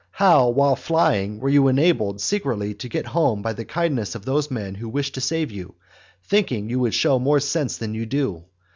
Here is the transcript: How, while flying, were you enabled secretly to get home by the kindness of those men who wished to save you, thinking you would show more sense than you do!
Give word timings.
How, 0.13 0.49
while 0.49 0.75
flying, 0.75 1.39
were 1.39 1.49
you 1.49 1.67
enabled 1.67 2.21
secretly 2.21 2.73
to 2.73 2.89
get 2.89 3.05
home 3.05 3.43
by 3.43 3.53
the 3.53 3.65
kindness 3.65 4.15
of 4.15 4.25
those 4.25 4.49
men 4.49 4.73
who 4.73 4.89
wished 4.89 5.13
to 5.13 5.21
save 5.21 5.51
you, 5.51 5.75
thinking 6.23 6.71
you 6.71 6.79
would 6.79 6.95
show 6.95 7.19
more 7.19 7.39
sense 7.39 7.77
than 7.77 7.93
you 7.93 8.07
do! 8.07 8.43